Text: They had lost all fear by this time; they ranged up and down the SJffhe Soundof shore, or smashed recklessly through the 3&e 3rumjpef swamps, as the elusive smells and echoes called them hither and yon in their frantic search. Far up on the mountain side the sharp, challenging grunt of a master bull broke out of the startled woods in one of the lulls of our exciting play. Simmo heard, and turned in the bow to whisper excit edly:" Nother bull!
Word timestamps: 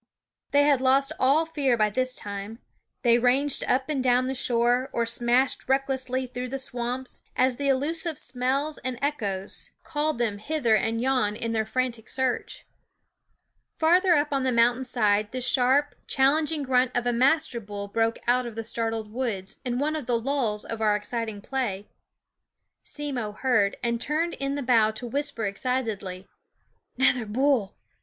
They 0.49 0.63
had 0.63 0.81
lost 0.81 1.11
all 1.19 1.45
fear 1.45 1.77
by 1.77 1.91
this 1.91 2.15
time; 2.15 2.57
they 3.03 3.19
ranged 3.19 3.63
up 3.65 3.87
and 3.87 4.03
down 4.03 4.25
the 4.25 4.33
SJffhe 4.33 4.35
Soundof 4.37 4.43
shore, 4.45 4.89
or 4.93 5.05
smashed 5.05 5.69
recklessly 5.69 6.25
through 6.25 6.49
the 6.49 6.55
3&e 6.57 6.71
3rumjpef 6.71 6.71
swamps, 6.71 7.21
as 7.35 7.57
the 7.57 7.67
elusive 7.69 8.17
smells 8.17 8.79
and 8.79 8.97
echoes 8.99 9.69
called 9.83 10.17
them 10.17 10.39
hither 10.39 10.75
and 10.75 11.01
yon 11.03 11.35
in 11.35 11.51
their 11.51 11.67
frantic 11.67 12.09
search. 12.09 12.65
Far 13.77 14.01
up 14.17 14.29
on 14.33 14.41
the 14.41 14.51
mountain 14.51 14.85
side 14.85 15.31
the 15.31 15.39
sharp, 15.39 15.93
challenging 16.07 16.63
grunt 16.63 16.89
of 16.97 17.05
a 17.05 17.13
master 17.13 17.59
bull 17.59 17.87
broke 17.87 18.17
out 18.27 18.47
of 18.47 18.55
the 18.55 18.63
startled 18.63 19.13
woods 19.13 19.59
in 19.63 19.77
one 19.77 19.95
of 19.95 20.07
the 20.07 20.19
lulls 20.19 20.65
of 20.65 20.81
our 20.81 20.95
exciting 20.95 21.41
play. 21.41 21.87
Simmo 22.83 23.33
heard, 23.33 23.77
and 23.83 24.01
turned 24.01 24.33
in 24.33 24.55
the 24.55 24.63
bow 24.63 24.89
to 24.89 25.05
whisper 25.05 25.43
excit 25.45 25.85
edly:" 25.85 26.25
Nother 26.97 27.27
bull! 27.27 27.75